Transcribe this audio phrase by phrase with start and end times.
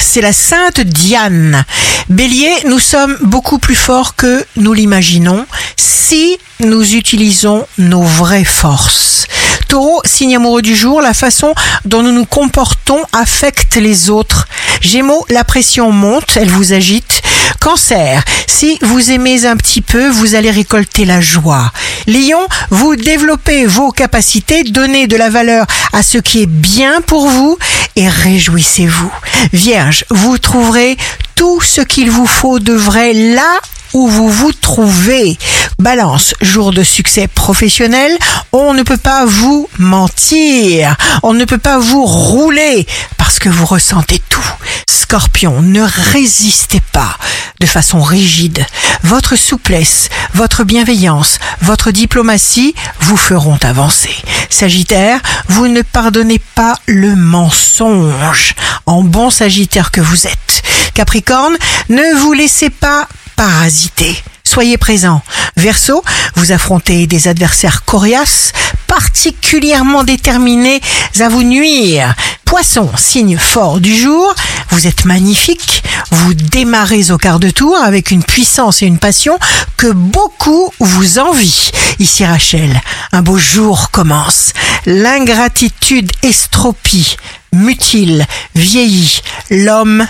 [0.00, 1.64] c'est la Sainte Diane.
[2.08, 9.26] Bélier, nous sommes beaucoup plus forts que nous l'imaginons si nous utilisons nos vraies forces.
[9.68, 11.54] Taureau, signe amoureux du jour, la façon
[11.84, 14.48] dont nous nous comportons affecte les autres.
[14.80, 17.17] Gémeaux, la pression monte, elle vous agite.
[17.60, 21.72] Cancer, si vous aimez un petit peu, vous allez récolter la joie.
[22.06, 27.28] Lion, vous développez vos capacités, donnez de la valeur à ce qui est bien pour
[27.28, 27.58] vous
[27.96, 29.12] et réjouissez-vous.
[29.52, 30.96] Vierge, vous trouverez
[31.34, 33.60] tout ce qu'il vous faut de vrai là
[33.92, 35.36] où vous vous trouvez.
[35.78, 38.16] Balance, jour de succès professionnel,
[38.52, 43.66] on ne peut pas vous mentir, on ne peut pas vous rouler parce que vous
[43.66, 44.52] ressentez tout.
[44.90, 47.18] Scorpion, ne résistez pas
[47.60, 48.64] de façon rigide.
[49.02, 54.14] Votre souplesse, votre bienveillance, votre diplomatie vous feront avancer.
[54.48, 58.54] Sagittaire, vous ne pardonnez pas le mensonge
[58.86, 60.62] en bon Sagittaire que vous êtes.
[60.94, 61.58] Capricorne,
[61.90, 64.16] ne vous laissez pas parasiter.
[64.42, 65.20] Soyez présent.
[65.58, 66.02] Verseau,
[66.34, 68.52] vous affrontez des adversaires coriaces,
[68.88, 70.80] particulièrement déterminés
[71.20, 72.14] à vous nuire.
[72.44, 74.34] Poisson, signe fort du jour,
[74.70, 79.38] vous êtes magnifique, vous démarrez au quart de tour avec une puissance et une passion
[79.76, 81.70] que beaucoup vous envient.
[82.00, 82.80] Ici Rachel,
[83.12, 84.52] un beau jour commence.
[84.86, 87.16] L'ingratitude estropie,
[87.52, 90.06] mutile, vieillit l'homme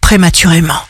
[0.00, 0.80] prématurément.